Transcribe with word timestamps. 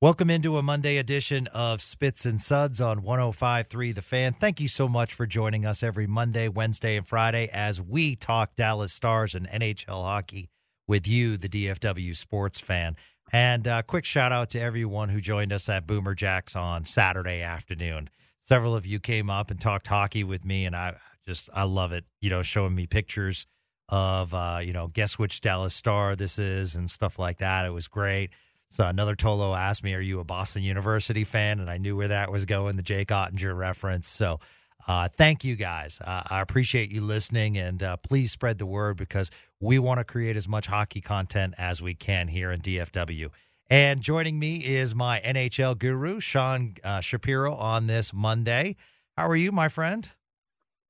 Welcome 0.00 0.30
into 0.30 0.58
a 0.58 0.62
Monday 0.62 0.96
edition 0.96 1.48
of 1.48 1.82
Spits 1.82 2.24
and 2.24 2.40
Suds 2.40 2.80
on 2.80 3.00
105.3 3.00 3.92
The 3.92 4.00
Fan. 4.00 4.32
Thank 4.32 4.60
you 4.60 4.68
so 4.68 4.86
much 4.86 5.12
for 5.12 5.26
joining 5.26 5.66
us 5.66 5.82
every 5.82 6.06
Monday, 6.06 6.46
Wednesday, 6.46 6.96
and 6.96 7.04
Friday 7.04 7.48
as 7.52 7.80
we 7.80 8.14
talk 8.14 8.54
Dallas 8.54 8.92
Stars 8.92 9.34
and 9.34 9.48
NHL 9.48 10.04
hockey 10.04 10.50
with 10.86 11.08
you, 11.08 11.36
the 11.36 11.48
DFW 11.48 12.14
sports 12.14 12.60
fan. 12.60 12.94
And 13.32 13.66
a 13.66 13.82
quick 13.82 14.04
shout 14.04 14.30
out 14.30 14.50
to 14.50 14.60
everyone 14.60 15.08
who 15.08 15.20
joined 15.20 15.52
us 15.52 15.68
at 15.68 15.84
Boomer 15.84 16.14
Jacks 16.14 16.54
on 16.54 16.84
Saturday 16.84 17.42
afternoon. 17.42 18.08
Several 18.44 18.76
of 18.76 18.86
you 18.86 19.00
came 19.00 19.28
up 19.28 19.50
and 19.50 19.60
talked 19.60 19.88
hockey 19.88 20.22
with 20.22 20.44
me, 20.44 20.64
and 20.64 20.76
I 20.76 20.94
just 21.26 21.50
I 21.52 21.64
love 21.64 21.90
it. 21.90 22.04
You 22.20 22.30
know, 22.30 22.42
showing 22.42 22.76
me 22.76 22.86
pictures 22.86 23.48
of 23.88 24.32
uh, 24.32 24.60
you 24.62 24.72
know, 24.72 24.86
guess 24.86 25.18
which 25.18 25.40
Dallas 25.40 25.74
Star 25.74 26.14
this 26.14 26.38
is 26.38 26.76
and 26.76 26.88
stuff 26.88 27.18
like 27.18 27.38
that. 27.38 27.66
It 27.66 27.72
was 27.72 27.88
great. 27.88 28.30
So 28.70 28.84
another 28.84 29.16
Tolo 29.16 29.56
asked 29.56 29.82
me, 29.82 29.94
"Are 29.94 30.00
you 30.00 30.20
a 30.20 30.24
Boston 30.24 30.62
University 30.62 31.24
fan?" 31.24 31.60
And 31.60 31.70
I 31.70 31.78
knew 31.78 31.96
where 31.96 32.08
that 32.08 32.30
was 32.30 32.44
going, 32.44 32.76
the 32.76 32.82
Jake 32.82 33.08
Oettinger 33.08 33.56
reference. 33.56 34.08
So 34.08 34.40
uh, 34.86 35.08
thank 35.08 35.44
you 35.44 35.56
guys. 35.56 36.00
Uh, 36.04 36.22
I 36.30 36.40
appreciate 36.40 36.90
you 36.90 37.00
listening, 37.00 37.56
and 37.58 37.82
uh, 37.82 37.96
please 37.96 38.30
spread 38.30 38.58
the 38.58 38.66
word 38.66 38.96
because 38.96 39.30
we 39.60 39.78
want 39.78 39.98
to 39.98 40.04
create 40.04 40.36
as 40.36 40.46
much 40.46 40.66
hockey 40.66 41.00
content 41.00 41.54
as 41.58 41.82
we 41.82 41.94
can 41.94 42.28
here 42.28 42.52
in 42.52 42.60
DFW. 42.60 43.30
And 43.70 44.00
joining 44.00 44.38
me 44.38 44.56
is 44.56 44.94
my 44.94 45.20
NHL 45.20 45.78
guru, 45.78 46.20
Sean 46.20 46.74
uh, 46.82 47.00
Shapiro, 47.00 47.54
on 47.54 47.86
this 47.86 48.14
Monday. 48.14 48.76
How 49.16 49.28
are 49.28 49.36
you, 49.36 49.52
my 49.52 49.68
friend? 49.68 50.10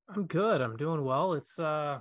I'm 0.09 0.27
good. 0.27 0.61
I'm 0.61 0.77
doing 0.77 1.05
well. 1.05 1.33
It's 1.34 1.59
uh 1.59 2.01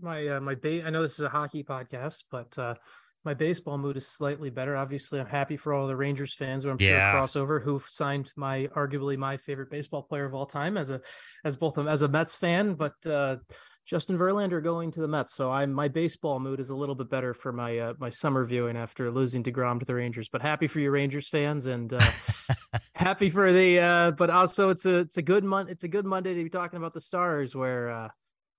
my 0.00 0.26
uh, 0.26 0.40
my 0.40 0.56
I 0.64 0.90
know 0.90 1.02
this 1.02 1.14
is 1.14 1.20
a 1.20 1.28
hockey 1.28 1.62
podcast, 1.62 2.24
but 2.30 2.58
uh 2.58 2.74
my 3.24 3.34
baseball 3.34 3.76
mood 3.76 3.96
is 3.96 4.06
slightly 4.06 4.50
better. 4.50 4.76
Obviously, 4.76 5.20
I'm 5.20 5.26
happy 5.26 5.56
for 5.56 5.74
all 5.74 5.86
the 5.86 5.96
Rangers 5.96 6.34
fans 6.34 6.64
who 6.64 6.70
I'm 6.70 6.78
yeah. 6.80 7.12
sure 7.12 7.20
crossover 7.20 7.62
who 7.62 7.82
signed 7.86 8.32
my 8.36 8.68
arguably 8.74 9.16
my 9.16 9.36
favorite 9.36 9.70
baseball 9.70 10.02
player 10.02 10.24
of 10.24 10.34
all 10.34 10.46
time 10.46 10.76
as 10.76 10.90
a 10.90 11.00
as 11.44 11.56
both 11.56 11.76
of 11.76 11.86
as 11.86 12.02
a 12.02 12.08
Mets 12.08 12.34
fan, 12.34 12.74
but 12.74 12.94
uh, 13.06 13.36
Justin 13.84 14.16
Verlander 14.16 14.62
going 14.62 14.90
to 14.92 15.00
the 15.00 15.08
Mets. 15.08 15.34
So 15.34 15.50
I'm 15.50 15.72
my 15.72 15.88
baseball 15.88 16.40
mood 16.40 16.60
is 16.60 16.70
a 16.70 16.76
little 16.76 16.94
bit 16.94 17.10
better 17.10 17.34
for 17.34 17.52
my 17.52 17.76
uh, 17.78 17.94
my 17.98 18.08
summer 18.08 18.44
viewing 18.44 18.76
after 18.76 19.10
losing 19.10 19.42
deGrom 19.42 19.80
to 19.80 19.84
the 19.84 19.94
Rangers. 19.94 20.28
But 20.28 20.42
happy 20.42 20.66
for 20.66 20.80
you 20.80 20.90
Rangers 20.90 21.28
fans 21.28 21.66
and 21.66 21.92
uh, 21.92 22.10
happy 22.94 23.28
for 23.28 23.52
the 23.52 23.80
uh, 23.80 24.10
but 24.12 24.30
also 24.30 24.70
it's 24.70 24.86
a 24.86 24.98
it's 24.98 25.16
a 25.16 25.22
good 25.22 25.44
month 25.44 25.70
it's 25.70 25.84
a 25.84 25.88
good 25.88 26.06
Monday 26.06 26.34
to 26.34 26.42
be 26.44 26.50
talking 26.50 26.78
about 26.78 26.94
the 26.94 27.00
Stars 27.00 27.54
where 27.54 27.90
uh, 27.90 28.08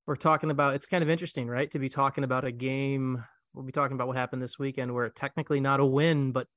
we're 0.05 0.15
talking 0.15 0.51
about 0.51 0.75
it's 0.75 0.85
kind 0.85 1.03
of 1.03 1.09
interesting, 1.09 1.47
right? 1.47 1.71
To 1.71 1.79
be 1.79 1.89
talking 1.89 2.23
about 2.23 2.43
a 2.43 2.51
game 2.51 3.23
we'll 3.53 3.65
be 3.65 3.71
talking 3.71 3.95
about 3.95 4.07
what 4.07 4.17
happened 4.17 4.41
this 4.41 4.57
weekend 4.57 4.93
where 4.93 5.09
technically 5.09 5.59
not 5.59 5.79
a 5.79 5.85
win, 5.85 6.31
but 6.31 6.47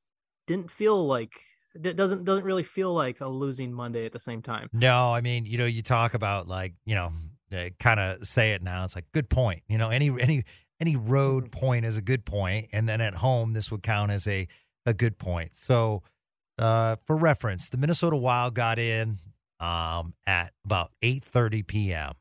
didn't 0.47 0.71
feel 0.71 1.07
like 1.07 1.33
it 1.75 1.97
doesn't 1.97 2.25
doesn't 2.25 2.45
really 2.45 2.63
feel 2.63 2.95
like 2.95 3.21
a 3.21 3.29
losing 3.29 3.73
Monday 3.73 4.07
at 4.07 4.13
the 4.13 4.21
same 4.21 4.43
time. 4.43 4.69
No, 4.73 5.13
I 5.13 5.21
mean, 5.21 5.47
you 5.47 5.59
know, 5.59 5.67
you 5.67 5.83
talk 5.83 6.15
about 6.15 6.47
like, 6.47 6.75
you 6.85 6.95
know, 6.95 7.13
kind 7.81 8.01
of 8.01 8.27
say 8.27 8.53
it 8.53 8.63
now. 8.63 8.85
It's 8.85 8.95
like 8.95 9.07
good 9.13 9.29
point. 9.29 9.63
You 9.69 9.79
know, 9.79 9.91
any 9.91 10.09
any 10.21 10.45
any 10.81 10.97
road 10.97 11.45
mm-hmm. 11.45 11.59
point 11.61 11.85
is 11.85 11.97
a 11.97 12.03
good 12.03 12.25
point, 12.25 12.69
and 12.73 12.89
then 12.89 13.01
at 13.01 13.15
home 13.15 13.53
this 13.53 13.71
would 13.71 13.83
count 13.83 14.13
as 14.13 14.27
a 14.29 14.47
a 14.87 14.95
good 14.95 15.19
point. 15.19 15.57
So, 15.57 16.03
uh, 16.59 16.97
for 17.05 17.17
reference, 17.17 17.71
the 17.71 17.77
Minnesota 17.77 18.17
Wild 18.17 18.55
got 18.55 18.79
in 18.79 19.19
um, 19.61 20.15
at 20.27 20.53
about 20.65 20.93
eight 21.03 21.25
thirty 21.25 21.63
p.m. 21.63 22.13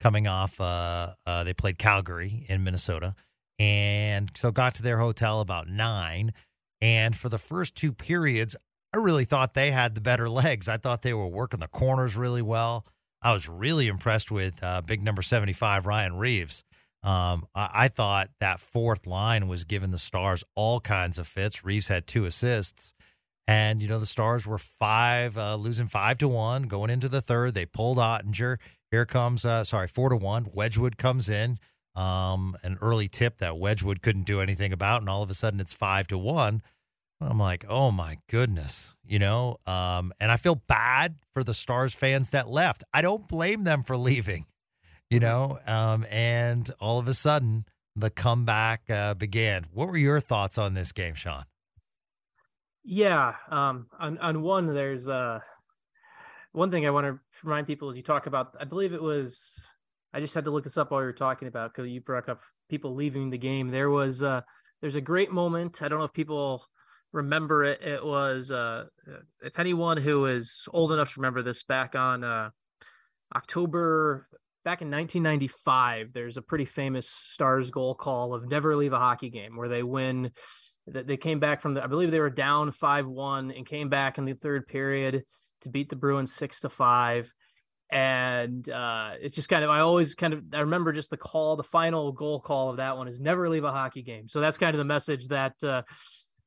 Coming 0.00 0.26
off, 0.26 0.60
uh, 0.60 1.14
uh, 1.26 1.44
they 1.44 1.54
played 1.54 1.78
Calgary 1.78 2.44
in 2.48 2.62
Minnesota 2.62 3.14
and 3.58 4.30
so 4.34 4.50
got 4.50 4.74
to 4.76 4.82
their 4.82 4.98
hotel 4.98 5.40
about 5.40 5.68
nine. 5.68 6.32
And 6.80 7.16
for 7.16 7.28
the 7.28 7.38
first 7.38 7.74
two 7.74 7.92
periods, 7.92 8.54
I 8.92 8.98
really 8.98 9.24
thought 9.24 9.54
they 9.54 9.70
had 9.70 9.94
the 9.94 10.00
better 10.00 10.28
legs. 10.30 10.68
I 10.68 10.76
thought 10.76 11.02
they 11.02 11.14
were 11.14 11.26
working 11.26 11.60
the 11.60 11.68
corners 11.68 12.16
really 12.16 12.42
well. 12.42 12.86
I 13.22 13.32
was 13.32 13.48
really 13.48 13.88
impressed 13.88 14.30
with 14.30 14.62
uh, 14.62 14.82
big 14.82 15.02
number 15.02 15.22
75, 15.22 15.86
Ryan 15.86 16.16
Reaves. 16.16 16.64
Um, 17.02 17.46
I, 17.54 17.70
I, 17.72 17.88
thought 17.88 18.30
that 18.40 18.58
fourth 18.58 19.06
line 19.06 19.48
was 19.48 19.64
giving 19.64 19.90
the 19.90 19.98
Stars 19.98 20.42
all 20.54 20.80
kinds 20.80 21.18
of 21.18 21.28
fits. 21.28 21.64
Reeves 21.64 21.88
had 21.88 22.06
two 22.06 22.24
assists. 22.24 22.94
And, 23.46 23.80
you 23.80 23.88
know, 23.88 24.00
the 24.00 24.06
Stars 24.06 24.44
were 24.44 24.58
five, 24.58 25.38
uh, 25.38 25.54
losing 25.54 25.86
five 25.86 26.18
to 26.18 26.28
one 26.28 26.64
going 26.64 26.90
into 26.90 27.08
the 27.08 27.20
third. 27.20 27.54
They 27.54 27.64
pulled 27.64 27.98
Oettinger. 27.98 28.58
Here 28.90 29.06
comes, 29.06 29.44
uh, 29.44 29.62
sorry, 29.62 29.86
four 29.86 30.08
to 30.08 30.16
one. 30.16 30.48
Wedgewood 30.52 30.96
comes 30.96 31.28
in 31.28 31.58
um, 31.96 32.56
an 32.62 32.78
early 32.80 33.08
tip 33.08 33.38
that 33.38 33.58
Wedgewood 33.58 34.02
couldn't 34.02 34.24
do 34.24 34.40
anything 34.40 34.72
about, 34.72 35.00
and 35.00 35.08
all 35.08 35.22
of 35.22 35.30
a 35.30 35.34
sudden 35.34 35.60
it's 35.60 35.72
five 35.72 36.06
to 36.08 36.18
one. 36.18 36.62
I'm 37.20 37.38
like, 37.38 37.64
oh 37.68 37.90
my 37.90 38.18
goodness, 38.28 38.94
you 39.04 39.18
know. 39.18 39.56
Um, 39.66 40.12
and 40.20 40.30
I 40.30 40.36
feel 40.36 40.56
bad 40.56 41.16
for 41.32 41.42
the 41.42 41.54
Stars 41.54 41.94
fans 41.94 42.30
that 42.30 42.48
left. 42.48 42.84
I 42.92 43.00
don't 43.00 43.26
blame 43.26 43.64
them 43.64 43.82
for 43.82 43.96
leaving, 43.96 44.44
you 45.10 45.18
know. 45.18 45.58
Um, 45.66 46.04
and 46.10 46.70
all 46.78 46.98
of 46.98 47.08
a 47.08 47.14
sudden, 47.14 47.64
the 47.94 48.10
comeback 48.10 48.90
uh, 48.90 49.14
began. 49.14 49.66
What 49.72 49.88
were 49.88 49.96
your 49.96 50.20
thoughts 50.20 50.58
on 50.58 50.74
this 50.74 50.92
game, 50.92 51.14
Sean? 51.14 51.44
Yeah, 52.84 53.34
um, 53.50 53.88
on 53.98 54.18
on 54.18 54.42
one, 54.42 54.72
there's 54.72 55.08
uh, 55.08 55.40
one 56.52 56.70
thing 56.70 56.86
I 56.86 56.90
want 56.90 57.06
to 57.06 57.18
remind 57.42 57.66
people 57.66 57.88
is 57.88 57.96
you 57.96 58.02
talk 58.02 58.26
about. 58.26 58.54
I 58.60 58.64
believe 58.64 58.92
it 58.92 59.02
was 59.02 59.66
I 60.16 60.20
just 60.20 60.34
had 60.34 60.46
to 60.46 60.50
look 60.50 60.64
this 60.64 60.78
up 60.78 60.90
while 60.90 61.02
you 61.02 61.06
were 61.06 61.12
talking 61.12 61.46
about 61.46 61.74
because 61.74 61.90
you 61.90 62.00
brought 62.00 62.30
up 62.30 62.40
people 62.70 62.94
leaving 62.94 63.28
the 63.28 63.36
game. 63.36 63.68
There 63.68 63.90
was 63.90 64.22
uh 64.22 64.40
there's 64.80 64.94
a 64.94 65.00
great 65.02 65.30
moment. 65.30 65.82
I 65.82 65.88
don't 65.88 65.98
know 65.98 66.06
if 66.06 66.14
people 66.14 66.64
remember 67.12 67.64
it. 67.64 67.82
It 67.82 68.02
was 68.02 68.50
uh 68.50 68.84
if 69.42 69.58
anyone 69.58 69.98
who 69.98 70.24
is 70.24 70.66
old 70.72 70.92
enough 70.92 71.12
to 71.12 71.20
remember 71.20 71.42
this 71.42 71.64
back 71.64 71.94
on 71.94 72.24
uh 72.24 72.48
October 73.34 74.26
back 74.64 74.82
in 74.82 74.90
1995 74.90 76.12
there's 76.12 76.36
a 76.36 76.42
pretty 76.42 76.64
famous 76.64 77.08
stars 77.08 77.70
goal 77.70 77.94
call 77.94 78.34
of 78.34 78.48
never 78.48 78.74
leave 78.74 78.92
a 78.92 78.98
hockey 78.98 79.30
game 79.30 79.56
where 79.56 79.68
they 79.68 79.84
win 79.84 80.28
they 80.88 81.16
came 81.16 81.38
back 81.38 81.60
from 81.60 81.74
the 81.74 81.84
i 81.84 81.86
believe 81.86 82.10
they 82.10 82.18
were 82.18 82.28
down 82.28 82.72
5-1 82.72 83.56
and 83.56 83.64
came 83.64 83.88
back 83.88 84.18
in 84.18 84.24
the 84.24 84.32
third 84.32 84.66
period 84.66 85.22
to 85.60 85.68
beat 85.68 85.88
the 85.88 85.94
bruins 85.94 86.34
6 86.34 86.62
to 86.62 86.68
5 86.68 87.32
and 87.90 88.68
uh, 88.68 89.12
it's 89.20 89.34
just 89.34 89.48
kind 89.48 89.62
of 89.62 89.70
I 89.70 89.80
always 89.80 90.14
kind 90.14 90.32
of 90.32 90.42
I 90.52 90.60
remember 90.60 90.92
just 90.92 91.10
the 91.10 91.16
call, 91.16 91.56
the 91.56 91.62
final 91.62 92.12
goal 92.12 92.40
call 92.40 92.70
of 92.70 92.78
that 92.78 92.96
one 92.96 93.08
is 93.08 93.20
never 93.20 93.48
leave 93.48 93.64
a 93.64 93.72
hockey 93.72 94.02
game. 94.02 94.28
So 94.28 94.40
that's 94.40 94.58
kind 94.58 94.74
of 94.74 94.78
the 94.78 94.84
message 94.84 95.28
that 95.28 95.54
uh, 95.62 95.82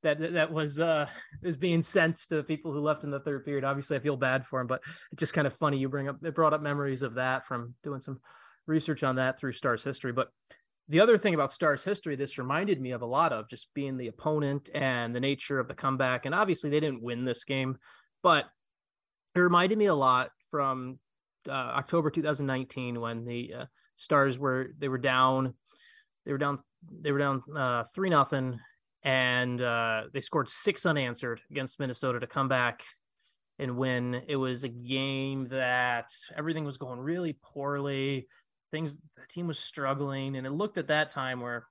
that 0.03 0.33
that 0.33 0.51
was 0.51 0.79
uh, 0.79 1.07
is 1.43 1.55
being 1.55 1.81
sent 1.81 2.17
to 2.27 2.37
the 2.37 2.43
people 2.43 2.73
who 2.73 2.79
left 2.81 3.03
in 3.03 3.09
the 3.09 3.21
third 3.21 3.45
period. 3.45 3.63
Obviously, 3.63 3.95
I 3.95 4.01
feel 4.01 4.17
bad 4.17 4.45
for 4.45 4.59
him, 4.59 4.67
but 4.67 4.81
it's 5.11 5.19
just 5.19 5.33
kind 5.33 5.47
of 5.47 5.53
funny. 5.53 5.77
You 5.77 5.87
bring 5.87 6.09
up 6.09 6.17
it 6.23 6.35
brought 6.35 6.53
up 6.53 6.61
memories 6.61 7.03
of 7.03 7.15
that 7.15 7.45
from 7.45 7.73
doing 7.83 8.01
some 8.01 8.19
research 8.67 9.03
on 9.03 9.15
that 9.15 9.39
through 9.39 9.53
Stars 9.53 9.83
history. 9.83 10.11
But 10.11 10.29
the 10.89 10.99
other 10.99 11.17
thing 11.17 11.35
about 11.35 11.53
Stars 11.53 11.83
history, 11.83 12.15
this 12.15 12.37
reminded 12.37 12.81
me 12.81 12.91
of 12.91 13.01
a 13.01 13.05
lot 13.05 13.31
of 13.31 13.47
just 13.47 13.73
being 13.73 13.95
the 13.95 14.07
opponent 14.07 14.69
and 14.73 15.15
the 15.15 15.19
nature 15.19 15.59
of 15.59 15.67
the 15.67 15.73
comeback. 15.73 16.25
And 16.25 16.35
obviously, 16.35 16.69
they 16.69 16.79
didn't 16.81 17.01
win 17.01 17.23
this 17.23 17.45
game, 17.45 17.77
but 18.23 18.45
it 19.35 19.39
reminded 19.39 19.77
me 19.77 19.85
a 19.85 19.95
lot 19.95 20.31
from 20.51 20.99
uh, 21.49 21.73
October 21.75 22.09
2019 22.09 22.99
when 22.99 23.25
the 23.25 23.53
uh, 23.53 23.65
Stars 23.95 24.39
were 24.39 24.73
they 24.77 24.87
were 24.87 24.97
down, 24.97 25.53
they 26.25 26.31
were 26.31 26.37
down, 26.37 26.59
they 27.01 27.11
were 27.11 27.19
down 27.19 27.43
uh, 27.55 27.83
three 27.93 28.09
nothing, 28.09 28.59
and 29.03 29.61
uh, 29.61 30.03
they 30.13 30.21
scored 30.21 30.49
six 30.49 30.85
unanswered 30.85 31.41
against 31.51 31.79
Minnesota 31.79 32.19
to 32.19 32.27
come 32.27 32.47
back 32.47 32.83
and 33.57 33.77
win. 33.77 34.21
It 34.27 34.37
was 34.37 34.63
a 34.63 34.69
game 34.69 35.49
that 35.49 36.11
everything 36.37 36.63
was 36.63 36.77
going 36.77 36.99
really 36.99 37.37
poorly. 37.43 38.27
Things 38.71 38.95
the 38.95 39.23
team 39.27 39.47
was 39.47 39.59
struggling, 39.59 40.37
and 40.37 40.47
it 40.47 40.51
looked 40.51 40.77
at 40.77 40.87
that 40.87 41.09
time 41.09 41.41
where 41.41 41.67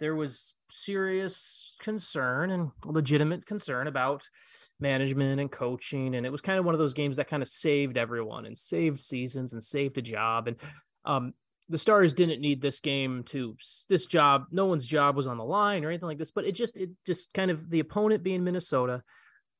there 0.00 0.16
was 0.16 0.54
serious 0.70 1.76
concern 1.80 2.50
and 2.50 2.70
legitimate 2.84 3.44
concern 3.46 3.86
about 3.86 4.28
management 4.80 5.40
and 5.40 5.50
coaching 5.50 6.14
and 6.14 6.24
it 6.24 6.30
was 6.30 6.40
kind 6.40 6.58
of 6.58 6.64
one 6.64 6.74
of 6.74 6.78
those 6.78 6.94
games 6.94 7.16
that 7.16 7.28
kind 7.28 7.42
of 7.42 7.48
saved 7.48 7.96
everyone 7.96 8.46
and 8.46 8.56
saved 8.56 8.98
seasons 8.98 9.52
and 9.52 9.62
saved 9.62 9.98
a 9.98 10.02
job. 10.02 10.48
And 10.48 10.56
um, 11.04 11.34
the 11.70 11.78
stars 11.78 12.12
didn't 12.12 12.40
need 12.40 12.60
this 12.60 12.80
game 12.80 13.22
to 13.22 13.56
this 13.88 14.06
job 14.06 14.46
no 14.50 14.66
one's 14.66 14.86
job 14.86 15.16
was 15.16 15.26
on 15.26 15.38
the 15.38 15.44
line 15.44 15.84
or 15.84 15.88
anything 15.88 16.08
like 16.08 16.18
this 16.18 16.32
but 16.32 16.44
it 16.44 16.52
just 16.52 16.76
it 16.76 16.90
just 17.06 17.32
kind 17.32 17.50
of 17.50 17.70
the 17.70 17.78
opponent 17.80 18.22
being 18.22 18.42
minnesota 18.42 19.02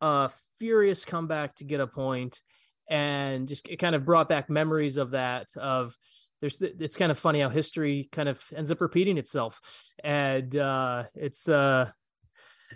a 0.01 0.31
furious 0.59 1.05
comeback 1.05 1.55
to 1.55 1.65
get 1.65 1.81
a 1.81 1.87
point 1.87 2.43
and 2.91 3.49
just 3.49 3.69
it 3.69 3.77
kind 3.77 3.95
of 3.95 4.05
brought 4.05 4.29
back 4.29 4.51
memories 4.51 4.97
of 4.99 5.13
that 5.13 5.49
of 5.57 5.97
there's 6.41 6.61
it's 6.61 6.97
kind 6.97 7.13
of 7.13 7.19
funny 7.19 7.41
how 7.41 7.49
history 7.49 8.09
kind 8.13 8.29
of 8.29 8.43
ends 8.55 8.71
up 8.71 8.81
repeating 8.81 9.17
itself. 9.17 9.61
And 10.03 10.55
uh 10.57 11.05
it's 11.15 11.49
uh 11.49 11.91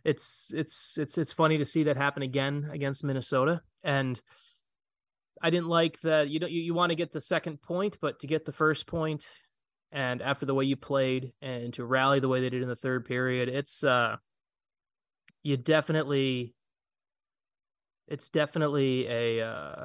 it's 0.04 0.52
it's 0.54 0.96
it's 0.98 1.18
it's 1.18 1.32
funny 1.32 1.58
to 1.58 1.64
see 1.64 1.84
that 1.84 1.96
happen 1.96 2.22
again 2.22 2.70
against 2.72 3.04
minnesota. 3.04 3.60
And 3.82 4.20
i 5.42 5.50
didn't 5.50 5.68
like 5.68 6.00
that 6.00 6.28
you 6.28 6.38
don't 6.38 6.52
you, 6.52 6.62
you 6.62 6.74
want 6.74 6.90
to 6.90 6.96
get 6.96 7.12
the 7.12 7.20
second 7.20 7.60
point 7.60 7.98
but 8.00 8.20
to 8.20 8.26
get 8.26 8.44
the 8.44 8.52
first 8.52 8.86
point 8.86 9.28
and 9.92 10.22
after 10.22 10.46
the 10.46 10.54
way 10.54 10.64
you 10.64 10.76
played 10.76 11.32
and 11.42 11.74
to 11.74 11.84
rally 11.84 12.20
the 12.20 12.28
way 12.28 12.40
they 12.40 12.50
did 12.50 12.62
in 12.62 12.68
the 12.68 12.76
third 12.76 13.04
period 13.04 13.48
it's 13.48 13.82
uh 13.82 14.16
you 15.42 15.56
definitely 15.56 16.54
it's 18.06 18.28
definitely 18.28 19.06
a 19.08 19.44
uh 19.44 19.84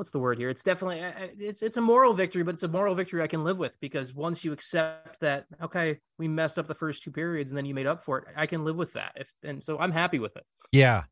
what's 0.00 0.10
the 0.10 0.18
word 0.18 0.38
here? 0.38 0.48
It's 0.48 0.64
definitely 0.64 1.04
it's 1.38 1.62
it's 1.62 1.76
a 1.76 1.80
moral 1.80 2.14
victory, 2.14 2.42
but 2.42 2.54
it's 2.54 2.62
a 2.62 2.68
moral 2.68 2.94
victory 2.94 3.22
I 3.22 3.26
can 3.26 3.44
live 3.44 3.58
with 3.58 3.78
because 3.80 4.14
once 4.14 4.46
you 4.46 4.52
accept 4.52 5.20
that, 5.20 5.44
okay, 5.62 5.98
we 6.18 6.26
messed 6.26 6.58
up 6.58 6.66
the 6.66 6.74
first 6.74 7.02
two 7.02 7.10
periods 7.10 7.50
and 7.50 7.58
then 7.58 7.66
you 7.66 7.74
made 7.74 7.86
up 7.86 8.02
for 8.02 8.16
it, 8.16 8.24
I 8.34 8.46
can 8.46 8.64
live 8.64 8.76
with 8.76 8.94
that. 8.94 9.12
If 9.16 9.34
and 9.44 9.62
so 9.62 9.78
I'm 9.78 9.92
happy 9.92 10.18
with 10.18 10.38
it. 10.38 10.44
Yeah, 10.72 11.02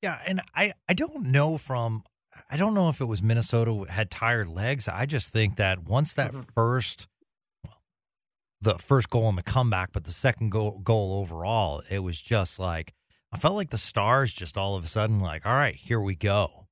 yeah, 0.00 0.20
and 0.26 0.40
I 0.54 0.72
I 0.88 0.94
don't 0.94 1.26
know 1.26 1.58
from 1.58 2.02
I 2.50 2.56
don't 2.56 2.72
know 2.72 2.88
if 2.88 3.02
it 3.02 3.04
was 3.04 3.22
Minnesota 3.22 3.84
had 3.90 4.10
tired 4.10 4.48
legs. 4.48 4.88
I 4.88 5.04
just 5.04 5.34
think 5.34 5.56
that 5.56 5.82
once 5.86 6.14
that 6.14 6.32
mm-hmm. 6.32 6.40
first 6.54 7.08
the 8.62 8.78
first 8.78 9.10
goal 9.10 9.28
in 9.28 9.36
the 9.36 9.42
comeback, 9.42 9.92
but 9.92 10.04
the 10.04 10.12
second 10.12 10.48
goal 10.50 10.80
goal 10.82 11.20
overall, 11.20 11.82
it 11.90 11.98
was 11.98 12.18
just 12.18 12.58
like 12.58 12.94
I 13.34 13.38
felt 13.38 13.54
like 13.54 13.68
the 13.68 13.76
stars 13.76 14.32
just 14.32 14.56
all 14.56 14.76
of 14.76 14.84
a 14.84 14.86
sudden 14.86 15.20
like, 15.20 15.44
all 15.44 15.52
right, 15.52 15.76
here 15.76 16.00
we 16.00 16.14
go 16.14 16.68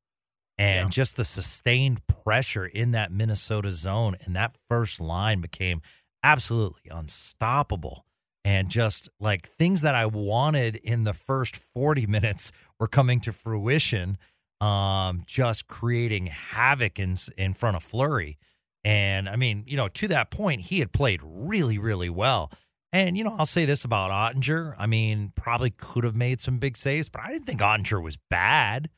and 0.59 0.87
yeah. 0.87 0.91
just 0.91 1.17
the 1.17 1.25
sustained 1.25 2.01
pressure 2.07 2.67
in 2.67 2.91
that 2.91 3.13
Minnesota 3.13 3.71
zone 3.71 4.17
and 4.25 4.35
that 4.35 4.57
first 4.69 5.01
line 5.01 5.41
became 5.41 5.81
absolutely 6.23 6.91
unstoppable. 6.91 8.05
And 8.45 8.69
just 8.69 9.09
like 9.21 9.49
things 9.49 9.83
that 9.83 9.95
I 9.95 10.07
wanted 10.07 10.77
in 10.77 11.05
the 11.05 11.13
first 11.13 11.57
40 11.57 12.07
minutes 12.09 12.51
were 12.81 12.89
coming 12.89 13.21
to 13.21 13.33
fruition, 13.33 14.19
um, 14.61 15.23
just 15.27 15.69
creating 15.69 16.27
havoc 16.27 16.99
in, 16.99 17.17
in 17.37 17.55
front 17.55 17.77
of 17.77 17.83
Fleury 17.83 18.39
And 18.85 19.29
I 19.29 19.37
mean, 19.37 19.65
you 19.67 19.77
know, 19.77 19.89
to 19.89 20.09
that 20.09 20.31
point, 20.31 20.63
he 20.63 20.81
had 20.81 20.93
played 20.93 21.21
really, 21.23 21.79
really 21.79 22.11
well. 22.11 22.51
And, 22.93 23.19
you 23.19 23.23
know, 23.23 23.37
I'll 23.39 23.47
say 23.47 23.65
this 23.67 23.85
about 23.85 24.11
Oettinger 24.11 24.75
I 24.79 24.87
mean, 24.87 25.33
probably 25.37 25.71
could 25.71 26.05
have 26.05 26.17
made 26.17 26.41
some 26.41 26.59
big 26.59 26.77
saves, 26.77 27.09
but 27.09 27.23
I 27.23 27.29
didn't 27.29 27.45
think 27.45 27.61
Oettinger 27.61 28.03
was 28.03 28.17
bad. 28.31 28.89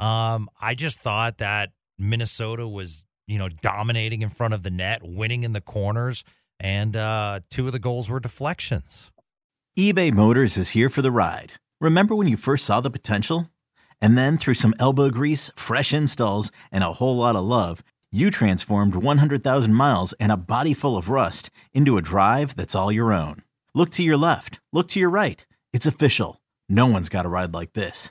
Um, 0.00 0.48
I 0.60 0.74
just 0.74 1.00
thought 1.00 1.38
that 1.38 1.70
Minnesota 1.98 2.66
was, 2.66 3.04
you 3.26 3.38
know, 3.38 3.48
dominating 3.48 4.22
in 4.22 4.30
front 4.30 4.54
of 4.54 4.62
the 4.62 4.70
net, 4.70 5.02
winning 5.04 5.42
in 5.42 5.52
the 5.52 5.60
corners, 5.60 6.24
and 6.58 6.96
uh, 6.96 7.40
two 7.50 7.66
of 7.66 7.72
the 7.72 7.78
goals 7.78 8.08
were 8.08 8.20
deflections. 8.20 9.10
eBay 9.78 10.12
Motors 10.12 10.56
is 10.56 10.70
here 10.70 10.88
for 10.88 11.02
the 11.02 11.10
ride. 11.10 11.52
Remember 11.80 12.14
when 12.14 12.26
you 12.26 12.36
first 12.36 12.64
saw 12.64 12.80
the 12.80 12.90
potential? 12.90 13.50
And 14.00 14.16
then 14.16 14.38
through 14.38 14.54
some 14.54 14.74
elbow 14.78 15.10
grease, 15.10 15.50
fresh 15.56 15.92
installs, 15.92 16.50
and 16.72 16.82
a 16.82 16.94
whole 16.94 17.16
lot 17.18 17.36
of 17.36 17.44
love, 17.44 17.82
you 18.10 18.30
transformed 18.30 18.94
100,000 18.94 19.74
miles 19.74 20.12
and 20.14 20.32
a 20.32 20.36
body 20.36 20.74
full 20.74 20.96
of 20.96 21.10
rust 21.10 21.50
into 21.72 21.96
a 21.96 22.02
drive 22.02 22.56
that's 22.56 22.74
all 22.74 22.90
your 22.90 23.12
own. 23.12 23.42
Look 23.74 23.90
to 23.90 24.02
your 24.02 24.16
left, 24.16 24.60
look 24.72 24.88
to 24.88 25.00
your 25.00 25.10
right. 25.10 25.46
It's 25.72 25.86
official. 25.86 26.40
No 26.68 26.86
one's 26.86 27.08
got 27.08 27.26
a 27.26 27.28
ride 27.28 27.54
like 27.54 27.74
this. 27.74 28.10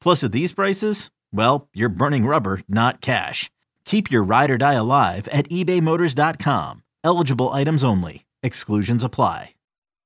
Plus, 0.00 0.22
at 0.24 0.32
these 0.32 0.52
prices, 0.52 1.10
well, 1.32 1.68
you're 1.74 1.88
burning 1.88 2.26
rubber, 2.26 2.60
not 2.68 3.00
cash. 3.00 3.50
Keep 3.84 4.10
your 4.10 4.24
ride 4.24 4.50
or 4.50 4.58
die 4.58 4.74
alive 4.74 5.28
at 5.28 5.48
ebaymotors.com. 5.48 6.82
Eligible 7.04 7.52
items 7.52 7.84
only. 7.84 8.26
Exclusions 8.42 9.04
apply. 9.04 9.54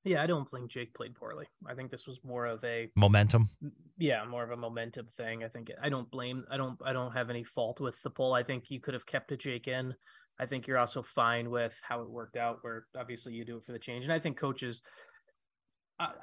Yeah, 0.04 0.22
I 0.22 0.26
don't 0.26 0.50
think 0.50 0.70
Jake 0.70 0.94
played 0.94 1.14
poorly. 1.14 1.46
I 1.66 1.75
think 1.75 1.90
this 1.90 2.06
was 2.06 2.20
more 2.25 2.46
of 2.46 2.64
a 2.64 2.90
momentum. 2.96 3.50
Yeah, 3.98 4.25
more 4.25 4.42
of 4.42 4.50
a 4.50 4.56
momentum 4.56 5.08
thing. 5.14 5.44
I 5.44 5.48
think 5.48 5.70
I 5.82 5.90
don't 5.90 6.10
blame. 6.10 6.44
I 6.50 6.56
don't. 6.56 6.81
I 6.82 6.94
don't 6.94 7.12
have 7.12 7.28
any 7.28 7.44
fault 7.44 7.81
with 7.81 8.00
the 8.02 8.08
poll. 8.08 8.32
I 8.32 8.42
think 8.42 8.70
you 8.70 8.81
could 8.81 8.94
have 8.94 9.04
kept 9.04 9.31
a 9.32 9.37
Jake 9.37 9.69
in. 9.69 9.94
I 10.38 10.46
think 10.46 10.66
you're 10.66 10.78
also 10.78 11.02
fine 11.02 11.50
with 11.50 11.78
how 11.87 12.00
it 12.00 12.08
worked 12.08 12.37
out. 12.37 12.58
Where 12.62 12.87
obviously 12.98 13.34
you 13.34 13.44
do 13.44 13.58
it 13.58 13.64
for 13.64 13.72
the 13.72 13.78
change, 13.78 14.04
and 14.04 14.12
I 14.12 14.19
think 14.19 14.38
coaches 14.38 14.81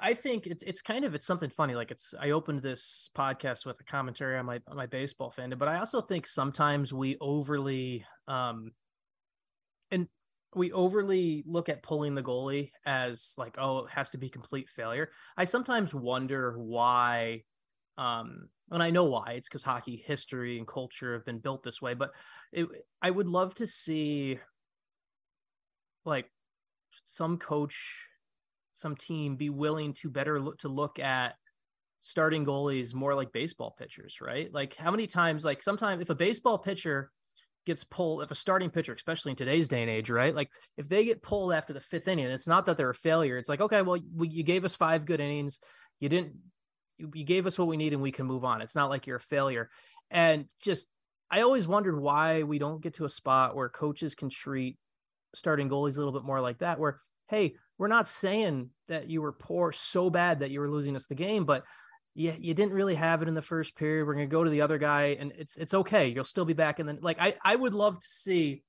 I 0.00 0.14
think 0.14 0.46
it's 0.46 0.64
it's 0.64 0.82
kind 0.82 1.04
of 1.04 1.14
it's 1.14 1.26
something 1.26 1.50
funny. 1.50 1.76
Like 1.76 1.92
it's 1.92 2.12
I 2.20 2.30
opened 2.30 2.62
this 2.62 3.10
podcast 3.16 3.64
with 3.64 3.78
a 3.78 3.84
commentary 3.84 4.36
on 4.36 4.46
my 4.46 4.60
on 4.66 4.76
my 4.76 4.86
baseball 4.86 5.32
fandom, 5.36 5.58
but 5.58 5.68
I 5.68 5.78
also 5.78 6.00
think 6.00 6.26
sometimes 6.26 6.92
we 6.92 7.16
overly 7.20 8.04
um 8.26 8.72
and 9.92 10.08
we 10.56 10.72
overly 10.72 11.44
look 11.46 11.68
at 11.68 11.84
pulling 11.84 12.16
the 12.16 12.22
goalie 12.22 12.72
as 12.84 13.34
like 13.38 13.56
oh 13.58 13.84
it 13.84 13.90
has 13.90 14.10
to 14.10 14.18
be 14.18 14.28
complete 14.28 14.68
failure. 14.68 15.10
I 15.36 15.44
sometimes 15.44 15.94
wonder 15.94 16.58
why 16.58 17.44
um 17.96 18.48
and 18.72 18.82
I 18.82 18.90
know 18.90 19.04
why 19.04 19.34
it's 19.36 19.48
because 19.48 19.62
hockey 19.62 19.94
history 19.94 20.58
and 20.58 20.66
culture 20.66 21.12
have 21.14 21.24
been 21.24 21.38
built 21.38 21.62
this 21.62 21.80
way, 21.80 21.94
but 21.94 22.10
it, 22.52 22.66
I 23.00 23.10
would 23.10 23.28
love 23.28 23.54
to 23.56 23.66
see 23.68 24.40
like 26.04 26.26
some 27.04 27.38
coach 27.38 28.08
some 28.78 28.94
team 28.94 29.36
be 29.36 29.50
willing 29.50 29.92
to 29.92 30.08
better 30.08 30.40
look 30.40 30.58
to 30.58 30.68
look 30.68 30.98
at 30.98 31.34
starting 32.00 32.46
goalies 32.46 32.94
more 32.94 33.14
like 33.14 33.32
baseball 33.32 33.74
pitchers, 33.76 34.18
right? 34.20 34.54
Like 34.54 34.76
how 34.76 34.92
many 34.92 35.08
times, 35.08 35.44
like 35.44 35.62
sometimes 35.62 36.00
if 36.00 36.10
a 36.10 36.14
baseball 36.14 36.58
pitcher 36.58 37.10
gets 37.66 37.82
pulled, 37.82 38.22
if 38.22 38.30
a 38.30 38.36
starting 38.36 38.70
pitcher, 38.70 38.92
especially 38.92 39.30
in 39.30 39.36
today's 39.36 39.66
day 39.66 39.82
and 39.82 39.90
age, 39.90 40.10
right? 40.10 40.32
Like 40.32 40.48
if 40.76 40.88
they 40.88 41.04
get 41.04 41.22
pulled 41.22 41.52
after 41.52 41.72
the 41.72 41.80
fifth 41.80 42.06
inning, 42.06 42.26
it's 42.26 42.46
not 42.46 42.66
that 42.66 42.76
they're 42.76 42.88
a 42.88 42.94
failure. 42.94 43.36
It's 43.36 43.48
like, 43.48 43.60
okay, 43.60 43.82
well, 43.82 43.98
we, 44.14 44.28
you 44.28 44.44
gave 44.44 44.64
us 44.64 44.76
five 44.76 45.06
good 45.06 45.20
innings. 45.20 45.58
You 45.98 46.08
didn't, 46.08 46.34
you, 46.98 47.10
you 47.12 47.24
gave 47.24 47.48
us 47.48 47.58
what 47.58 47.66
we 47.66 47.76
need 47.76 47.92
and 47.92 48.00
we 48.00 48.12
can 48.12 48.26
move 48.26 48.44
on. 48.44 48.62
It's 48.62 48.76
not 48.76 48.90
like 48.90 49.08
you're 49.08 49.16
a 49.16 49.20
failure. 49.20 49.68
And 50.08 50.46
just, 50.62 50.86
I 51.28 51.40
always 51.40 51.66
wondered 51.66 52.00
why 52.00 52.44
we 52.44 52.60
don't 52.60 52.80
get 52.80 52.94
to 52.94 53.06
a 53.06 53.10
spot 53.10 53.56
where 53.56 53.68
coaches 53.68 54.14
can 54.14 54.30
treat 54.30 54.78
starting 55.34 55.68
goalies 55.68 55.96
a 55.96 55.98
little 55.98 56.12
bit 56.12 56.24
more 56.24 56.40
like 56.40 56.58
that, 56.58 56.78
where, 56.78 57.00
hey, 57.28 57.56
we're 57.78 57.88
not 57.88 58.08
saying 58.08 58.70
that 58.88 59.08
you 59.08 59.22
were 59.22 59.32
poor 59.32 59.72
so 59.72 60.10
bad 60.10 60.40
that 60.40 60.50
you 60.50 60.60
were 60.60 60.68
losing 60.68 60.96
us 60.96 61.06
the 61.06 61.14
game, 61.14 61.44
but 61.44 61.64
you, 62.14 62.34
you 62.38 62.52
didn't 62.52 62.74
really 62.74 62.96
have 62.96 63.22
it 63.22 63.28
in 63.28 63.34
the 63.34 63.42
first 63.42 63.76
period. 63.76 64.06
We're 64.06 64.14
going 64.14 64.28
to 64.28 64.32
go 64.32 64.42
to 64.42 64.50
the 64.50 64.62
other 64.62 64.78
guy 64.78 65.16
and 65.20 65.32
it's, 65.38 65.56
it's 65.56 65.74
okay. 65.74 66.08
You'll 66.08 66.24
still 66.24 66.44
be 66.44 66.54
back. 66.54 66.80
And 66.80 66.88
then 66.88 66.98
like, 67.00 67.20
I, 67.20 67.34
I 67.44 67.54
would 67.54 67.74
love 67.74 68.00
to 68.00 68.08
see, 68.08 68.64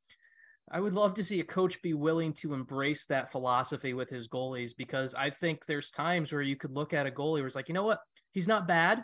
I 0.72 0.80
would 0.80 0.94
love 0.94 1.16
to 1.16 1.24
see 1.24 1.40
a 1.40 1.44
coach 1.44 1.82
be 1.82 1.96
willing 1.96 2.34
to 2.34 2.54
embrace 2.54 3.06
that 3.08 3.32
philosophy 3.32 3.96
with 3.96 4.10
his 4.10 4.28
goalies, 4.28 4.72
because 4.78 5.16
I 5.16 5.32
think 5.32 5.66
there's 5.66 5.90
times 5.90 6.32
where 6.32 6.44
you 6.44 6.56
could 6.56 6.72
look 6.72 6.94
at 6.94 7.08
a 7.08 7.12
goalie 7.12 7.40
where 7.40 7.48
it's 7.48 7.56
like, 7.56 7.70
you 7.70 7.74
know 7.74 7.86
what, 7.86 8.00
he's 8.34 8.48
not 8.48 8.68
bad, 8.68 9.04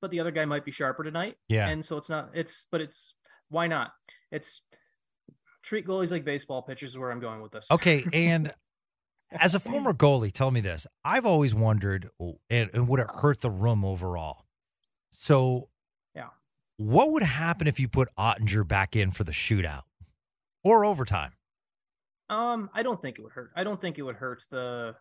but 0.00 0.10
the 0.10 0.20
other 0.20 0.30
guy 0.30 0.46
might 0.46 0.64
be 0.64 0.70
sharper 0.70 1.04
tonight. 1.04 1.36
Yeah. 1.48 1.68
And 1.68 1.84
so 1.84 1.98
it's 1.98 2.08
not, 2.08 2.30
it's, 2.32 2.66
but 2.72 2.80
it's, 2.80 3.14
why 3.50 3.66
not? 3.66 3.92
It's, 4.30 4.62
treat 5.62 5.86
goalies 5.86 6.10
like 6.10 6.24
baseball 6.24 6.62
pitchers 6.62 6.90
is 6.90 6.98
where 6.98 7.10
I'm 7.10 7.20
going 7.20 7.40
with 7.40 7.52
this. 7.52 7.70
Okay. 7.70 8.04
And 8.12 8.52
as 9.38 9.54
a 9.54 9.60
former 9.60 9.92
goalie, 9.92 10.32
tell 10.32 10.50
me 10.50 10.60
this. 10.60 10.86
I've 11.04 11.26
always 11.26 11.54
wondered, 11.54 12.10
and, 12.50 12.70
and 12.72 12.88
would 12.88 13.00
it 13.00 13.08
hurt 13.20 13.40
the 13.40 13.50
room 13.50 13.84
overall? 13.84 14.44
So, 15.10 15.68
yeah. 16.14 16.28
What 16.76 17.10
would 17.12 17.22
happen 17.22 17.66
if 17.66 17.78
you 17.78 17.88
put 17.88 18.08
Oettinger 18.18 18.66
back 18.66 18.96
in 18.96 19.10
for 19.10 19.24
the 19.24 19.32
shootout 19.32 19.82
or 20.64 20.84
overtime? 20.84 21.32
Um, 22.28 22.70
I 22.74 22.82
don't 22.82 23.00
think 23.00 23.18
it 23.18 23.22
would 23.22 23.32
hurt. 23.32 23.50
I 23.54 23.62
don't 23.62 23.80
think 23.80 23.98
it 23.98 24.02
would 24.02 24.16
hurt 24.16 24.42
the. 24.50 24.94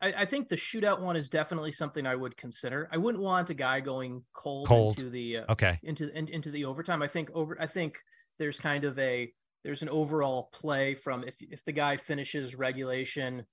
I, 0.00 0.12
I, 0.18 0.24
think 0.24 0.48
the 0.48 0.56
shootout 0.56 1.00
one 1.00 1.16
is 1.16 1.28
definitely 1.28 1.72
something 1.72 2.06
I 2.06 2.14
would 2.14 2.36
consider. 2.36 2.88
I 2.92 2.96
wouldn't 2.96 3.22
want 3.22 3.50
a 3.50 3.54
guy 3.54 3.80
going 3.80 4.22
cold, 4.34 4.68
cold. 4.68 4.96
into 4.96 5.10
the 5.10 5.38
uh, 5.38 5.52
okay 5.52 5.80
into 5.82 6.16
in, 6.16 6.28
into 6.28 6.52
the 6.52 6.64
overtime. 6.64 7.02
I 7.02 7.08
think 7.08 7.30
over. 7.34 7.60
I 7.60 7.66
think 7.66 7.98
there's 8.38 8.60
kind 8.60 8.84
of 8.84 8.96
a 9.00 9.32
there's 9.68 9.82
an 9.82 9.90
overall 9.90 10.48
play 10.54 10.94
from 10.94 11.24
if 11.24 11.34
if 11.42 11.62
the 11.62 11.72
guy 11.72 11.98
finishes 11.98 12.54
regulation, 12.54 13.44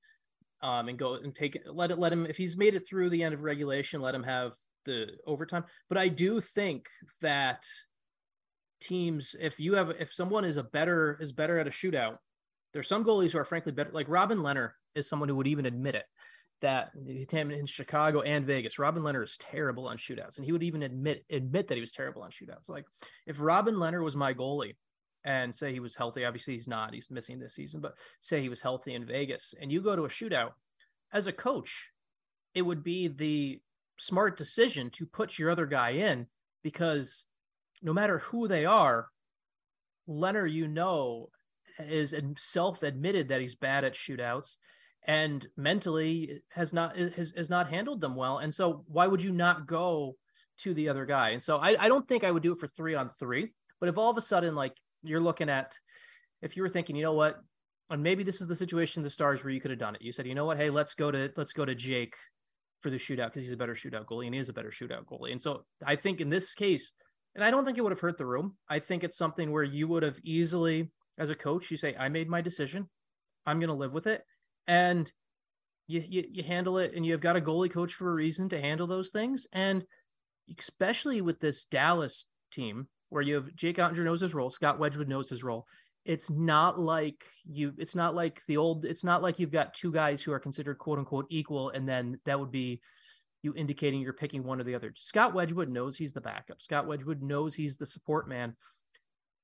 um, 0.63 0.87
and 0.87 0.97
go 0.97 1.15
and 1.15 1.35
take 1.35 1.57
it, 1.57 1.63
let 1.67 1.91
it 1.91 1.99
let 1.99 2.13
him 2.13 2.25
if 2.25 2.37
he's 2.37 2.55
made 2.55 2.73
it 2.73 2.87
through 2.87 3.09
the 3.09 3.21
end 3.21 3.33
of 3.33 3.43
regulation, 3.43 3.99
let 3.99 4.15
him 4.15 4.23
have 4.23 4.53
the 4.85 5.07
overtime. 5.27 5.65
But 5.89 5.97
I 5.97 6.07
do 6.07 6.39
think 6.39 6.87
that 7.21 7.65
teams, 8.79 9.35
if 9.41 9.59
you 9.59 9.73
have 9.73 9.89
if 9.99 10.13
someone 10.13 10.45
is 10.45 10.55
a 10.55 10.63
better 10.63 11.17
is 11.19 11.33
better 11.33 11.59
at 11.59 11.67
a 11.67 11.69
shootout, 11.69 12.15
there's 12.71 12.87
some 12.87 13.03
goalies 13.03 13.33
who 13.33 13.39
are 13.39 13.43
frankly 13.43 13.73
better. 13.73 13.91
Like 13.91 14.07
Robin 14.07 14.37
Lehner 14.37 14.71
is 14.95 15.09
someone 15.09 15.27
who 15.27 15.35
would 15.35 15.47
even 15.47 15.65
admit 15.65 15.95
it 15.95 16.05
that 16.61 16.91
in 16.95 17.65
Chicago 17.65 18.21
and 18.21 18.45
Vegas, 18.45 18.79
Robin 18.79 19.03
Lehner 19.03 19.25
is 19.25 19.37
terrible 19.37 19.89
on 19.89 19.97
shootouts, 19.97 20.37
and 20.37 20.45
he 20.45 20.53
would 20.53 20.63
even 20.63 20.81
admit 20.81 21.25
admit 21.29 21.67
that 21.67 21.75
he 21.75 21.81
was 21.81 21.91
terrible 21.91 22.21
on 22.21 22.31
shootouts. 22.31 22.69
Like 22.69 22.85
if 23.27 23.41
Robin 23.41 23.75
Lehner 23.75 24.01
was 24.01 24.15
my 24.15 24.33
goalie, 24.33 24.75
and 25.25 25.53
say 25.53 25.73
he 25.73 25.81
was 25.81 25.95
healthy, 25.95 26.23
obviously 26.23 26.53
he's 26.53 26.67
not, 26.67 26.93
he's 26.93 27.11
missing 27.11 27.39
this 27.39 27.55
season, 27.55 27.81
but 27.81 27.95
say 28.21 28.41
he 28.41 28.49
was 28.49 28.61
healthy 28.61 28.93
in 28.93 29.05
Vegas, 29.05 29.53
and 29.59 29.71
you 29.71 29.81
go 29.81 29.95
to 29.95 30.05
a 30.05 30.09
shootout, 30.09 30.51
as 31.11 31.27
a 31.27 31.33
coach, 31.33 31.91
it 32.53 32.61
would 32.61 32.83
be 32.83 33.07
the 33.07 33.59
smart 33.97 34.37
decision 34.37 34.89
to 34.91 35.05
put 35.05 35.37
your 35.37 35.49
other 35.49 35.65
guy 35.65 35.91
in 35.91 36.27
because 36.63 37.25
no 37.81 37.93
matter 37.93 38.19
who 38.19 38.47
they 38.47 38.65
are, 38.65 39.07
Lehner, 40.07 40.49
you 40.49 40.67
know, 40.67 41.29
is 41.79 42.15
self 42.37 42.83
admitted 42.83 43.29
that 43.29 43.41
he's 43.41 43.55
bad 43.55 43.83
at 43.83 43.93
shootouts 43.93 44.57
and 45.07 45.47
mentally 45.57 46.41
has 46.49 46.73
not 46.73 46.95
has, 46.97 47.33
has 47.35 47.49
not 47.49 47.69
handled 47.69 48.01
them 48.01 48.15
well. 48.15 48.39
And 48.39 48.53
so 48.53 48.83
why 48.87 49.07
would 49.07 49.21
you 49.21 49.31
not 49.31 49.67
go 49.67 50.15
to 50.59 50.73
the 50.73 50.89
other 50.89 51.05
guy? 51.05 51.31
And 51.31 51.43
so 51.43 51.57
I, 51.57 51.75
I 51.79 51.87
don't 51.87 52.07
think 52.07 52.23
I 52.23 52.31
would 52.31 52.43
do 52.43 52.53
it 52.53 52.59
for 52.59 52.67
three 52.67 52.95
on 52.95 53.11
three. 53.19 53.51
But 53.79 53.89
if 53.89 53.97
all 53.97 54.09
of 54.09 54.17
a 54.17 54.21
sudden 54.21 54.55
like 54.55 54.75
you're 55.05 55.21
looking 55.21 55.49
at 55.49 55.77
if 56.41 56.55
you 56.55 56.63
were 56.63 56.69
thinking, 56.69 56.95
you 56.95 57.03
know 57.03 57.13
what, 57.13 57.37
and 57.89 58.01
maybe 58.01 58.23
this 58.23 58.41
is 58.41 58.47
the 58.47 58.55
situation 58.55 59.03
the 59.03 59.09
stars 59.09 59.43
where 59.43 59.51
you 59.51 59.61
could 59.61 59.71
have 59.71 59.79
done 59.79 59.95
it. 59.95 60.01
You 60.01 60.11
said, 60.11 60.27
you 60.27 60.35
know 60.35 60.45
what, 60.45 60.57
hey, 60.57 60.69
let's 60.69 60.93
go 60.93 61.11
to 61.11 61.31
let's 61.35 61.53
go 61.53 61.65
to 61.65 61.75
Jake 61.75 62.15
for 62.81 62.89
the 62.89 62.97
shootout 62.97 63.27
because 63.27 63.43
he's 63.43 63.51
a 63.51 63.57
better 63.57 63.75
shootout 63.75 64.05
goalie 64.05 64.25
and 64.25 64.33
he 64.33 64.39
is 64.39 64.49
a 64.49 64.53
better 64.53 64.71
shootout 64.71 65.05
goalie. 65.05 65.31
And 65.31 65.41
so 65.41 65.65
I 65.85 65.95
think 65.95 66.21
in 66.21 66.29
this 66.29 66.53
case, 66.53 66.93
and 67.33 67.43
I 67.43 67.51
don't 67.51 67.65
think 67.65 67.77
it 67.77 67.81
would 67.81 67.91
have 67.91 67.99
hurt 67.99 68.17
the 68.17 68.25
room. 68.25 68.55
I 68.69 68.79
think 68.79 69.03
it's 69.03 69.17
something 69.17 69.51
where 69.51 69.63
you 69.63 69.87
would 69.87 70.03
have 70.03 70.19
easily, 70.23 70.91
as 71.17 71.29
a 71.29 71.35
coach, 71.35 71.69
you 71.69 71.77
say, 71.77 71.95
I 71.97 72.09
made 72.09 72.29
my 72.29 72.41
decision. 72.41 72.89
I'm 73.45 73.59
going 73.59 73.69
to 73.69 73.75
live 73.75 73.93
with 73.93 74.07
it 74.07 74.23
and 74.67 75.11
you, 75.87 76.03
you 76.07 76.23
you 76.31 76.43
handle 76.43 76.77
it 76.77 76.93
and 76.95 77.05
you've 77.05 77.21
got 77.21 77.35
a 77.35 77.41
goalie 77.41 77.71
coach 77.71 77.93
for 77.93 78.09
a 78.09 78.15
reason 78.15 78.49
to 78.49 78.59
handle 78.59 78.87
those 78.87 79.11
things 79.11 79.45
and 79.53 79.85
especially 80.59 81.21
with 81.21 81.39
this 81.39 81.63
Dallas 81.63 82.25
team 82.51 82.87
where 83.09 83.21
you 83.21 83.35
have 83.35 83.55
Jake 83.55 83.77
Oettinger 83.77 84.03
knows 84.03 84.21
his 84.21 84.33
role, 84.33 84.49
Scott 84.49 84.79
Wedgewood 84.79 85.07
knows 85.07 85.29
his 85.29 85.43
role. 85.43 85.65
It's 86.05 86.29
not 86.29 86.79
like 86.79 87.25
you 87.45 87.73
it's 87.77 87.95
not 87.95 88.13
like 88.13 88.45
the 88.45 88.57
old 88.57 88.85
it's 88.85 89.03
not 89.03 89.23
like 89.23 89.39
you've 89.39 89.51
got 89.51 89.73
two 89.73 89.91
guys 89.91 90.21
who 90.21 90.31
are 90.31 90.39
considered 90.39 90.77
quote 90.77 90.99
unquote 90.99 91.25
equal 91.29 91.71
and 91.71 91.89
then 91.89 92.19
that 92.25 92.39
would 92.39 92.51
be 92.51 92.79
you 93.41 93.53
indicating 93.55 94.01
you're 94.01 94.13
picking 94.13 94.43
one 94.43 94.59
or 94.59 94.63
the 94.63 94.75
other. 94.75 94.91
Scott 94.95 95.33
Wedgewood 95.33 95.69
knows 95.69 95.97
he's 95.97 96.13
the 96.13 96.21
backup. 96.21 96.61
Scott 96.61 96.87
Wedgewood 96.87 97.21
knows 97.21 97.55
he's 97.55 97.77
the 97.77 97.85
support 97.85 98.27
man. 98.27 98.55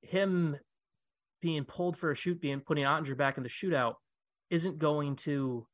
Him 0.02 0.58
being 1.42 1.64
pulled 1.66 1.98
for 1.98 2.12
a 2.12 2.16
shoot, 2.16 2.42
being 2.42 2.60
putting 2.60 2.84
Oettinger 2.84 3.18
back 3.18 3.38
in 3.38 3.44
the 3.44 3.50
shootout 3.50 3.96
isn't 4.50 4.80
going 4.80 5.16
to 5.16 5.68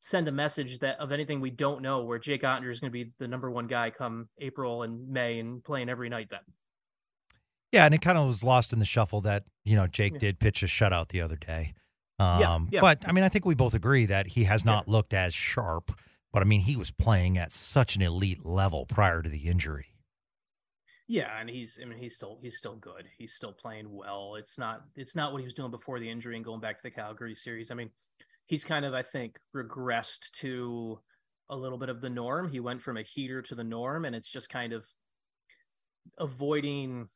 send 0.00 0.28
a 0.28 0.32
message 0.32 0.78
that 0.78 0.98
of 1.00 1.10
anything 1.12 1.40
we 1.40 1.50
don't 1.50 1.82
know 1.82 2.04
where 2.04 2.18
Jake 2.18 2.42
Oettinger 2.42 2.70
is 2.70 2.80
going 2.80 2.92
to 2.92 3.04
be 3.04 3.12
the 3.18 3.28
number 3.28 3.50
one 3.50 3.66
guy 3.66 3.90
come 3.90 4.28
April 4.38 4.82
and 4.82 5.08
May 5.08 5.40
and 5.40 5.62
playing 5.62 5.88
every 5.88 6.08
night 6.08 6.28
then. 6.30 6.40
Yeah, 7.72 7.84
and 7.84 7.94
it 7.94 8.00
kind 8.00 8.16
of 8.16 8.26
was 8.26 8.42
lost 8.42 8.72
in 8.72 8.78
the 8.78 8.84
shuffle 8.84 9.20
that, 9.22 9.44
you 9.64 9.76
know, 9.76 9.86
Jake 9.86 10.14
yeah. 10.14 10.18
did 10.18 10.38
pitch 10.38 10.62
a 10.62 10.66
shutout 10.66 11.08
the 11.08 11.20
other 11.20 11.36
day. 11.36 11.74
Um, 12.18 12.40
yeah, 12.40 12.58
yeah. 12.70 12.80
But 12.80 13.06
I 13.06 13.12
mean, 13.12 13.24
I 13.24 13.28
think 13.28 13.44
we 13.44 13.54
both 13.54 13.74
agree 13.74 14.06
that 14.06 14.28
he 14.28 14.44
has 14.44 14.64
not 14.64 14.84
yeah. 14.86 14.92
looked 14.92 15.14
as 15.14 15.34
sharp. 15.34 15.92
But 16.32 16.42
I 16.42 16.44
mean, 16.44 16.60
he 16.60 16.76
was 16.76 16.90
playing 16.90 17.38
at 17.38 17.52
such 17.52 17.96
an 17.96 18.02
elite 18.02 18.44
level 18.44 18.86
prior 18.86 19.22
to 19.22 19.28
the 19.28 19.48
injury. 19.48 19.86
Yeah, 21.10 21.30
and 21.40 21.48
he's 21.48 21.78
I 21.82 21.86
mean 21.86 21.98
he's 21.98 22.16
still 22.16 22.38
he's 22.42 22.58
still 22.58 22.76
good. 22.76 23.06
He's 23.16 23.32
still 23.32 23.52
playing 23.52 23.90
well. 23.90 24.34
It's 24.38 24.58
not 24.58 24.82
it's 24.94 25.16
not 25.16 25.32
what 25.32 25.38
he 25.38 25.46
was 25.46 25.54
doing 25.54 25.70
before 25.70 25.98
the 25.98 26.10
injury 26.10 26.36
and 26.36 26.44
going 26.44 26.60
back 26.60 26.76
to 26.76 26.82
the 26.82 26.90
Calgary 26.90 27.34
series. 27.34 27.70
I 27.70 27.74
mean, 27.74 27.90
he's 28.44 28.62
kind 28.62 28.84
of 28.84 28.92
I 28.92 29.02
think 29.02 29.38
regressed 29.56 30.30
to 30.40 31.00
a 31.48 31.56
little 31.56 31.78
bit 31.78 31.88
of 31.88 32.02
the 32.02 32.10
norm. 32.10 32.50
He 32.50 32.60
went 32.60 32.82
from 32.82 32.98
a 32.98 33.02
heater 33.02 33.40
to 33.40 33.54
the 33.54 33.64
norm 33.64 34.04
and 34.04 34.14
it's 34.14 34.30
just 34.30 34.50
kind 34.50 34.74
of 34.74 34.86
avoiding 36.18 37.08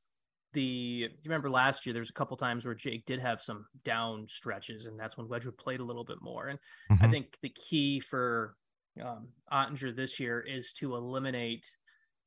the 0.53 0.63
you 0.63 1.09
remember 1.25 1.51
last 1.51 1.87
year 1.87 1.93
there 1.93 2.01
was 2.01 2.11
a 2.11 2.15
couple 2.15 2.37
times 2.37 2.65
where 2.65 2.75
Jake 2.75 3.07
did 3.07 3.21
have 3.21 3.41
some 3.41 3.67
down 3.85 4.27
stretches 4.29 4.87
and 4.87 4.99
that's 4.99 5.17
when 5.17 5.29
Wedgewood 5.29 5.57
played 5.57 5.81
a 5.81 5.85
little 5.85 6.05
bit 6.05 6.19
more. 6.21 6.49
And 6.49 6.59
mm-hmm. 6.91 7.05
I 7.05 7.11
think 7.11 7.39
the 7.43 7.49
key 7.49 8.01
for 8.01 8.57
um 9.03 9.29
Oettinger 9.53 9.95
this 9.95 10.21
year 10.21 10.41
is 10.41 10.73
to 10.75 10.95
eliminate 10.95 11.67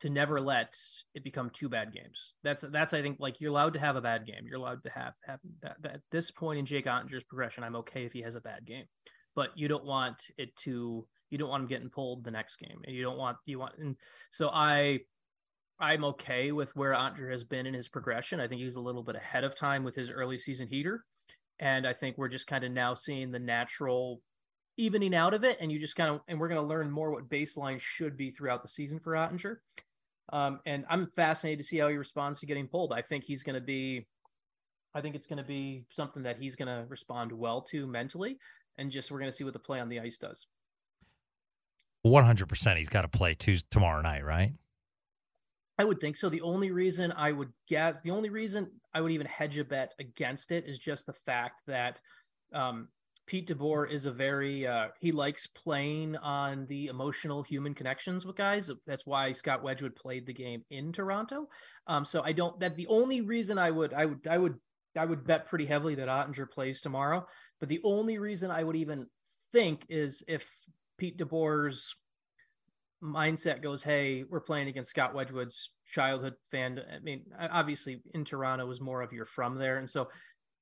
to 0.01 0.09
never 0.09 0.41
let 0.41 0.75
it 1.13 1.23
become 1.23 1.49
two 1.49 1.69
bad 1.69 1.93
games. 1.93 2.33
That's 2.43 2.63
that's 2.71 2.93
I 2.93 3.01
think 3.01 3.19
like 3.19 3.39
you're 3.39 3.51
allowed 3.51 3.73
to 3.73 3.79
have 3.79 3.95
a 3.95 4.01
bad 4.01 4.25
game. 4.25 4.45
You're 4.45 4.59
allowed 4.59 4.83
to 4.83 4.89
have 4.89 5.13
have 5.25 5.39
that, 5.61 5.77
that 5.81 5.93
at 5.95 6.01
this 6.11 6.31
point 6.31 6.59
in 6.59 6.65
Jake 6.65 6.85
Oettinger's 6.85 7.23
progression, 7.23 7.63
I'm 7.63 7.75
okay 7.77 8.05
if 8.05 8.13
he 8.13 8.21
has 8.21 8.35
a 8.35 8.41
bad 8.41 8.65
game, 8.65 8.85
but 9.35 9.49
you 9.55 9.67
don't 9.67 9.85
want 9.85 10.29
it 10.37 10.55
to 10.57 11.07
you 11.29 11.37
don't 11.37 11.49
want 11.49 11.63
him 11.63 11.67
getting 11.67 11.89
pulled 11.89 12.23
the 12.23 12.31
next 12.31 12.57
game, 12.57 12.81
and 12.85 12.95
you 12.95 13.03
don't 13.03 13.17
want 13.17 13.37
you 13.45 13.59
want 13.59 13.75
and 13.79 13.95
so 14.31 14.49
I 14.49 14.99
I'm 15.79 16.05
okay 16.05 16.51
with 16.51 16.75
where 16.75 16.93
Oettinger 16.93 17.29
has 17.31 17.43
been 17.43 17.65
in 17.65 17.73
his 17.73 17.89
progression. 17.89 18.39
I 18.39 18.47
think 18.47 18.59
he 18.59 18.65
was 18.65 18.75
a 18.75 18.81
little 18.81 19.03
bit 19.03 19.15
ahead 19.15 19.43
of 19.43 19.55
time 19.55 19.83
with 19.83 19.95
his 19.95 20.09
early 20.09 20.37
season 20.37 20.67
heater, 20.67 21.03
and 21.59 21.87
I 21.87 21.93
think 21.93 22.17
we're 22.17 22.29
just 22.29 22.47
kind 22.47 22.63
of 22.63 22.71
now 22.71 22.93
seeing 22.93 23.31
the 23.31 23.39
natural 23.39 24.21
evening 24.77 25.15
out 25.15 25.33
of 25.33 25.43
it, 25.43 25.57
and 25.59 25.71
you 25.71 25.79
just 25.79 25.95
kind 25.95 26.09
of 26.09 26.21
and 26.27 26.39
we're 26.39 26.47
going 26.47 26.61
to 26.61 26.67
learn 26.67 26.89
more 26.91 27.11
what 27.11 27.29
baseline 27.29 27.79
should 27.79 28.17
be 28.17 28.31
throughout 28.31 28.61
the 28.61 28.69
season 28.69 28.99
for 28.99 29.13
Oettinger. 29.13 29.57
Um, 30.33 30.59
and 30.65 30.85
I'm 30.89 31.11
fascinated 31.15 31.59
to 31.59 31.65
see 31.65 31.77
how 31.77 31.87
he 31.87 31.95
responds 31.95 32.39
to 32.39 32.45
getting 32.45 32.67
pulled. 32.67 32.91
I 32.91 33.01
think 33.01 33.23
he's 33.23 33.43
going 33.43 33.53
to 33.53 33.61
be, 33.61 34.07
I 34.93 35.01
think 35.01 35.15
it's 35.15 35.27
going 35.27 35.37
to 35.37 35.43
be 35.43 35.85
something 35.91 36.23
that 36.23 36.37
he's 36.39 36.55
going 36.55 36.67
to 36.67 36.85
respond 36.89 37.31
well 37.31 37.61
to 37.71 37.85
mentally, 37.85 38.39
and 38.77 38.91
just 38.91 39.11
we're 39.11 39.19
going 39.19 39.31
to 39.31 39.35
see 39.35 39.43
what 39.43 39.53
the 39.53 39.59
play 39.59 39.79
on 39.79 39.89
the 39.89 39.99
ice 39.99 40.17
does. 40.17 40.47
100%. 42.05 42.77
He's 42.77 42.89
got 42.89 43.01
to 43.01 43.07
play 43.07 43.33
two, 43.33 43.57
tomorrow 43.71 44.01
night, 44.01 44.23
right? 44.23 44.53
I 45.77 45.83
would 45.83 45.99
think 45.99 46.15
so. 46.15 46.29
The 46.29 46.41
only 46.41 46.71
reason 46.71 47.11
I 47.11 47.31
would 47.31 47.51
guess, 47.67 48.01
the 48.01 48.11
only 48.11 48.29
reason 48.29 48.71
I 48.93 49.01
would 49.01 49.11
even 49.11 49.27
hedge 49.27 49.57
a 49.57 49.65
bet 49.65 49.93
against 49.99 50.51
it 50.51 50.67
is 50.67 50.79
just 50.79 51.05
the 51.05 51.13
fact 51.13 51.61
that 51.67 51.99
um, 52.53 52.87
Pete 53.27 53.47
DeBoer 53.47 53.89
is 53.89 54.05
a 54.05 54.11
very 54.11 54.67
uh, 54.67 54.87
he 54.99 55.11
likes 55.11 55.47
playing 55.47 56.15
on 56.17 56.65
the 56.67 56.87
emotional 56.87 57.43
human 57.43 57.73
connections 57.73 58.25
with 58.25 58.35
guys. 58.35 58.69
That's 58.85 59.05
why 59.05 59.31
Scott 59.31 59.63
Wedgewood 59.63 59.95
played 59.95 60.25
the 60.25 60.33
game 60.33 60.63
in 60.69 60.91
Toronto. 60.91 61.49
Um, 61.87 62.05
so 62.05 62.21
I 62.23 62.31
don't 62.31 62.59
that 62.59 62.75
the 62.75 62.87
only 62.87 63.21
reason 63.21 63.57
I 63.57 63.71
would 63.71 63.93
I 63.93 64.05
would 64.05 64.27
I 64.27 64.37
would 64.37 64.55
I 64.97 65.05
would 65.05 65.25
bet 65.25 65.47
pretty 65.47 65.65
heavily 65.65 65.95
that 65.95 66.07
Oettinger 66.07 66.49
plays 66.49 66.81
tomorrow. 66.81 67.25
But 67.59 67.69
the 67.69 67.81
only 67.83 68.17
reason 68.17 68.51
I 68.51 68.63
would 68.63 68.75
even 68.75 69.07
think 69.51 69.85
is 69.89 70.23
if 70.27 70.49
Pete 70.97 71.17
DeBoer's 71.17 71.95
mindset 73.03 73.61
goes, 73.61 73.83
hey, 73.83 74.23
we're 74.29 74.39
playing 74.39 74.67
against 74.67 74.89
Scott 74.89 75.13
Wedgewood's 75.13 75.71
childhood 75.85 76.33
fan. 76.51 76.79
I 76.93 76.99
mean, 76.99 77.25
obviously 77.39 78.01
in 78.13 78.25
Toronto 78.25 78.65
was 78.65 78.81
more 78.81 79.01
of 79.01 79.13
you're 79.13 79.25
from 79.25 79.57
there, 79.57 79.77
and 79.77 79.89
so 79.89 80.09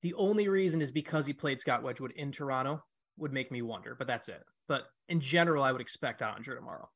the 0.01 0.13
only 0.15 0.49
reason 0.49 0.81
is 0.81 0.91
because 0.91 1.25
he 1.25 1.33
played 1.33 1.59
Scott 1.59 1.83
Wedgewood 1.83 2.11
in 2.11 2.31
Toronto 2.31 2.83
would 3.17 3.31
make 3.31 3.51
me 3.51 3.61
wonder, 3.61 3.95
but 3.97 4.07
that's 4.07 4.27
it. 4.27 4.43
But 4.67 4.85
in 5.07 5.19
general, 5.19 5.63
I 5.63 5.71
would 5.71 5.81
expect 5.81 6.21
Oettinger 6.21 6.55
tomorrow. 6.55 6.89